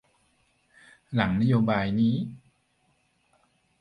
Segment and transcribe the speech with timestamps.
[1.13, 2.15] หลังนโยบายนี้